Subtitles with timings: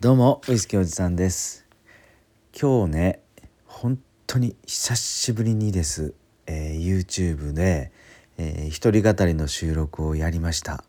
[0.00, 1.66] どうもウイスキーおじさんです。
[2.58, 3.20] 今日ね
[3.66, 6.14] 本当に久しぶりにです、
[6.46, 7.92] えー、YouTube で、
[8.38, 10.84] えー、一人語りの収録をやりました。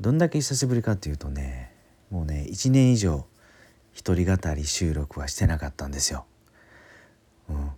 [0.00, 1.74] どんだけ久しぶりかっていうとね
[2.08, 3.26] もうね1年以上
[3.92, 6.24] 一人語り収録はしてなかったんですよ、
[7.50, 7.70] うん、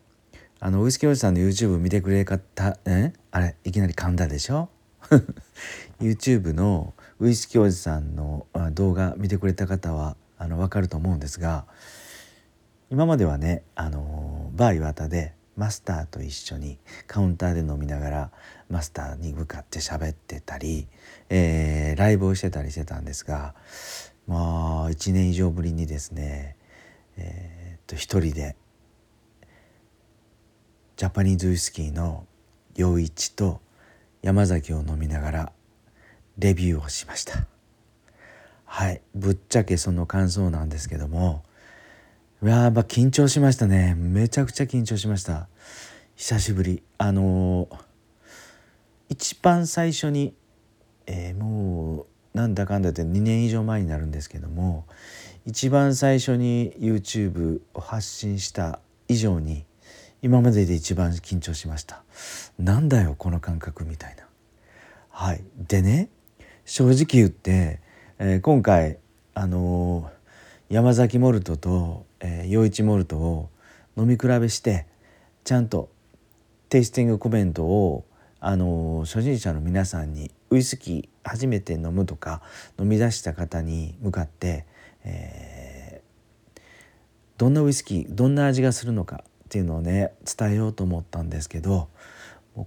[0.61, 3.13] あのウイスキーおじさんの YouTube 見てくれ方え？
[3.33, 4.69] あれいきなり噛んだでしょ？
[6.01, 11.65] YouTube のウイスキーおじさんの動画見てくれた方はあの分かると思うんですが
[12.91, 18.31] 今まではねあのバー岩田でマスターと一緒にカウンターで飲みながら
[18.69, 20.87] マスターに向かって喋ってたり、
[21.31, 23.55] えー、ライブをしてたりしてたんですが
[24.27, 26.57] まあ1年以上ぶりにですね
[27.17, 28.57] えー、っと一人で
[30.97, 32.27] ジャパニーズウイスキーの
[32.77, 33.63] 陽一と
[34.21, 35.53] 山崎を飲みながら
[36.37, 37.54] レビューをしました。
[38.77, 39.03] はい。
[39.15, 41.45] ぶっちゃけその感想なんですけども。
[42.43, 43.95] やば緊張しましたね。
[43.97, 45.47] めちゃくちゃ緊張しました。
[46.17, 46.83] 久しぶり。
[46.99, 47.77] あのー、
[49.11, 50.35] 一番最初に、
[51.07, 54.87] えー、もうなんだかんだって2年以上前になるんですけども
[55.47, 59.65] 一番最初に YouTube を発信した以上に
[60.21, 62.03] 今までで一番緊張しました。
[62.59, 64.25] なんだよこの感覚みたいな。
[65.11, 65.45] はい。
[65.69, 66.09] でね
[66.65, 67.84] 正直言って、
[68.27, 68.97] えー、今回
[69.35, 73.51] あのー、山崎モルトと、えー、一モルトを
[73.99, 74.87] 飲み比べして
[75.45, 75.91] ちゃんと
[76.71, 78.07] テイスティングコメントを
[78.41, 82.41] あの初心者の皆さんにウイスキー初めて飲むとか
[82.81, 84.65] 飲み出した方に向かって、
[85.05, 86.61] えー、
[87.37, 91.91] どんなウイスキーどんな味がするのかっていうのをね伝えようと思ったんですけど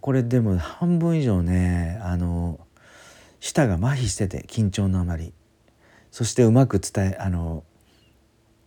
[0.02, 2.60] これでも半分以上ねあの
[3.40, 5.34] 舌が麻痺してて緊張のあまり。
[6.12, 7.64] そしてうまく伝えあの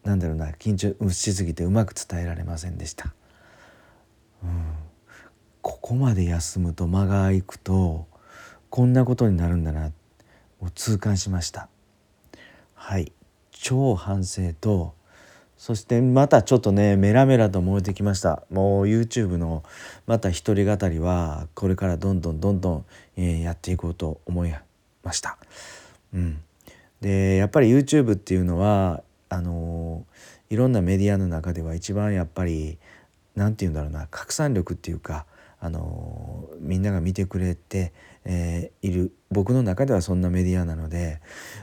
[0.04, 3.12] なんだろうな緊張しすぎてうまく伝えられませんでした。
[4.42, 4.50] うん、
[5.60, 8.06] ここまで休むと間が空くと
[8.70, 9.92] こんなことになるんだな
[10.60, 11.68] を痛感しました。
[12.74, 13.12] はい
[13.50, 14.94] 超反省と
[15.58, 19.62] そしてまたちょっとねメラメラと燃えてきましたもう YouTube の
[20.06, 22.84] また一人語りはこれからどんどんどんどん、
[23.18, 24.54] えー、やっていこうと思い
[25.02, 25.36] ました。
[26.14, 26.42] うん、
[27.00, 30.04] でやっぱり YouTube っていうのはあの、
[30.50, 32.78] いろんなメディアの中では一番やっぱり
[33.36, 35.24] 何て言うんだろうな拡散力っていうか
[35.60, 37.92] あの、みんなが見てくれて、
[38.24, 41.20] えー、いる僕の中ではそんなメディアなので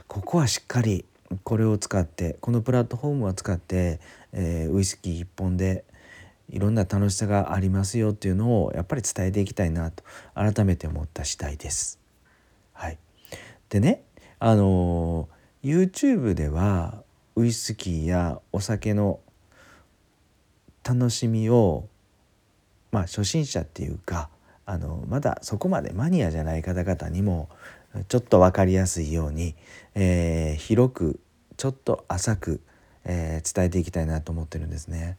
[0.07, 1.05] ここはしっかり
[1.43, 3.99] これを使ってこのプラットフォームを使って、
[4.31, 5.83] えー、ウイスキー一本で
[6.49, 10.03] いろんな楽しさがありますよっていうのをやっぱり伝えていきたいなと
[10.33, 11.99] 改めて思った次第です。
[12.71, 12.97] はい、
[13.69, 14.03] でね
[14.39, 15.27] あの
[15.63, 17.03] YouTube では
[17.35, 19.19] ウイスキーやお酒の
[20.83, 21.87] 楽しみを
[22.91, 24.29] まあ初心者っていうか
[24.65, 27.49] あのまだそこまでマニアじゃない方々にも
[28.09, 29.55] ちょっと分かりやすいように、
[29.95, 31.19] えー、広く
[31.57, 32.61] ちょっと浅く、
[33.05, 35.17] えー、伝えていきたいなと思ってるんですね。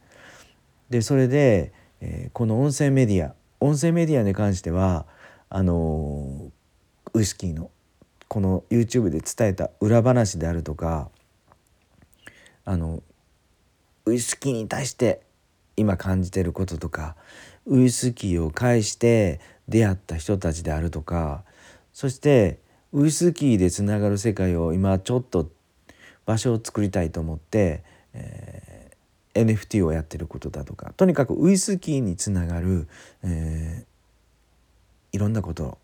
[0.89, 5.05] でそれで、えー、この音声メディア音声メディアに関しては
[5.49, 6.51] あの
[7.13, 7.69] ウイスキーの
[8.29, 11.09] この YouTube で伝えた裏話であるとか
[12.63, 13.01] あの
[14.05, 15.21] ウイスキーに対して
[15.75, 17.15] 今感じてることとか
[17.65, 21.43] ウイスキーを介して出会った人たちであるとか
[21.91, 22.59] そして
[22.93, 25.49] ウイスキーでつながる世界を今ちょっと
[26.27, 32.87] 場所を作りたいと思って、えー、NFT をやってることだとかとにかくウイスキーにつながる、
[33.23, 35.79] えー、いろんなこと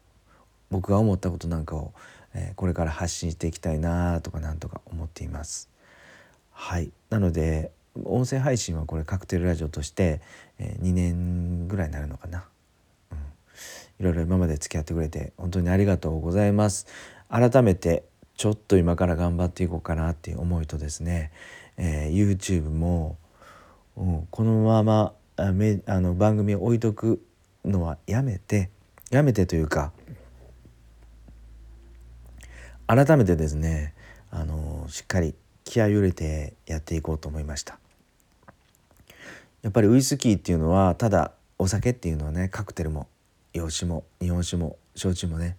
[0.69, 1.93] 僕が思ったことなんかを、
[2.35, 5.69] え、これから発信していきたいなとかなんとか思っています。
[6.51, 7.71] はいなので
[8.03, 10.21] 音声配信はこれカクテルラジオとして、
[10.59, 12.45] え、2年ぐらいになるのかな。
[13.99, 16.87] いろいろ今まで付き合ってくれて本当にありがとうございます
[17.29, 18.03] 改めて
[18.35, 21.31] ちょっと今から頑張っていこうかなっていう思いとですね、
[21.77, 23.17] えー、YouTube も、
[23.95, 27.21] うん、このままあめあの番組を置いとく
[27.63, 28.69] のはやめて
[29.09, 29.93] やめてというか
[32.87, 33.93] 改めてですね
[34.31, 35.33] あのしっかり
[35.63, 37.79] 気合を入れてやっていこうと思いました
[39.63, 43.07] やっぱりウイスキーっていうのはただお酒っていうのはねカクテルも
[43.53, 45.57] 洋酒も日本酒も焼酎もね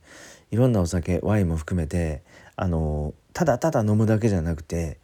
[0.50, 2.22] いろんなお酒ワインも含めて
[2.54, 4.98] あのただただ飲むだけじゃなくて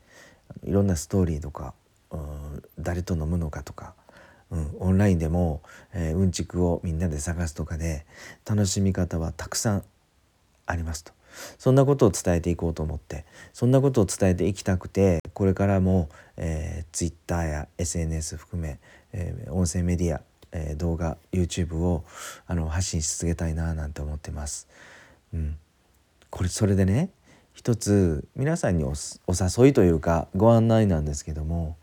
[0.65, 1.75] いろんなストーリーとか、
[2.11, 3.95] うん、誰と飲むのかとか、
[4.51, 8.07] うん、オンラインでも、えー、うんちくをみんなで探すとかで
[8.49, 9.85] 楽しみ方はたくさん
[10.67, 11.13] ありますと。
[11.59, 18.79] そんなことを伝えていこうと思ってそんなことを伝えていきたくてこれからも、えー、Twitter や SNS 含め、
[19.13, 20.21] えー、音声メディア、
[20.53, 22.05] えー、動画 YouTube を
[22.47, 24.69] あの発信し続けたいななんて思ってます。
[25.33, 25.57] うん、
[26.31, 27.11] これそれでね
[27.55, 28.93] 一つ皆さんにお
[29.29, 31.77] 誘いというかご案内なんですけども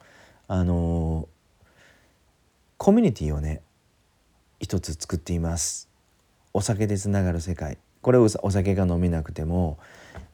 [0.47, 1.27] あの
[2.77, 3.61] コミュニティをね
[4.59, 5.87] 一つ作っています。
[6.53, 7.77] お酒でつながる世界。
[8.01, 9.77] これをお酒が飲めなくても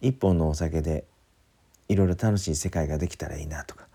[0.01, 1.06] 一本のお酒で
[1.89, 3.88] いろいろ楽しい世界ができたらいいなとか、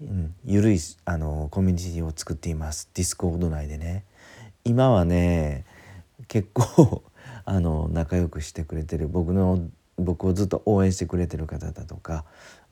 [0.00, 2.90] うん、ゆるいあのコミュニティを作っています。
[2.94, 4.04] Discord 内でね。
[4.64, 5.64] 今はね
[6.28, 7.02] 結構
[7.44, 9.08] あの仲良くしてくれてる。
[9.08, 9.60] 僕の
[9.96, 12.24] 僕をずっと応援してくれてる方だとか、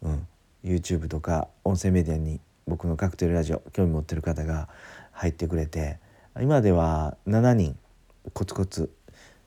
[0.02, 0.26] うん、
[0.64, 4.68] YouTube とか音声メディアに僕のカクテルラジオ興味持ってる方が
[5.12, 5.98] 入ってくれて
[6.40, 7.78] 今では7人
[8.32, 8.90] コツコツ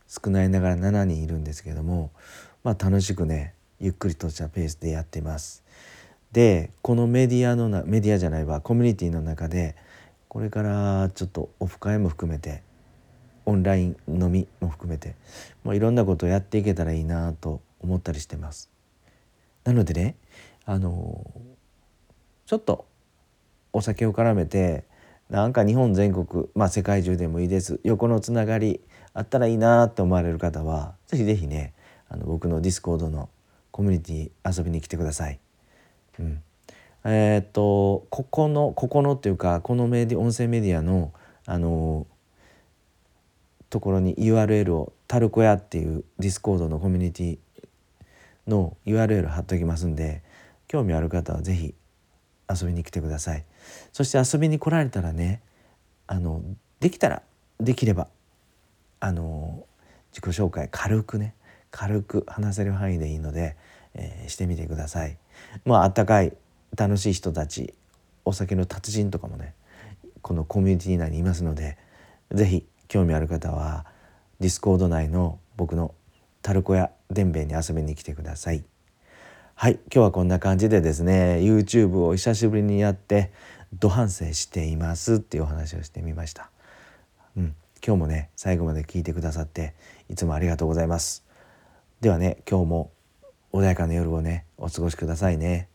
[0.07, 2.12] 少ないながら7人いるんですけども、
[2.63, 5.63] まあ、楽しくねゆっくりとしたペースでやってます。
[6.31, 9.75] でこのメディアのなメディアじゃないわコミュニティの中で
[10.27, 12.63] これからちょっとオフ会も含めて
[13.45, 15.15] オンライン飲みも含めて
[15.63, 18.69] もういろんなことをやっていけたらいいなと思ったりしてます。
[19.63, 20.15] なのでね
[20.65, 21.31] あの
[22.45, 22.86] ちょっと
[23.74, 24.86] お酒を絡めて
[25.30, 28.81] なんか日本全国まあ世界中でもいいです横のつながり
[29.18, 31.74] あったらいいなって思われる方は是非是非ね
[32.08, 33.30] あの僕の Discord の
[33.72, 35.40] コミュニティ遊びに来てください。
[36.19, 36.44] うん、
[37.04, 41.14] えー、っとここのここのっていうかこのメディ音声メディアの
[41.48, 42.06] あの
[43.72, 47.40] ところに URL をタルコヤっていう Discord のコミュニティ
[48.48, 50.22] の URL 貼っときますんで
[50.68, 51.74] 興味ある方は是非
[52.50, 53.44] 遊びに来てください
[53.92, 55.42] そして遊びに来られたらね
[56.06, 56.42] あの
[56.80, 57.24] できたら
[57.60, 58.08] できれば
[59.00, 59.66] あの
[60.12, 61.36] 自己紹介軽くね
[61.72, 63.56] 軽く話せる範囲でいいので、
[63.94, 65.18] えー、してみてください。
[65.66, 66.34] まああったかい
[66.76, 67.74] 楽しい人たち
[68.26, 69.54] お酒の達人とかもね
[70.22, 71.78] このコミュニティ内にいますので
[72.32, 73.86] 是非興味ある方は
[74.39, 75.94] Discord 内の僕の
[76.42, 78.64] タルコやでんべいに遊びに来てください。
[79.56, 83.32] はい今日はこんな感じでですね YouTube を久しぶりにやって
[83.74, 86.52] ド反省していますっていうお話をしてみました。
[87.36, 89.74] うん、今日もね最後まで聞いてくださって
[90.09, 91.24] いつもありがとうございます。
[92.01, 92.91] ではね今日も
[93.53, 95.69] 穏やかな夜をねお過ごしくださいね。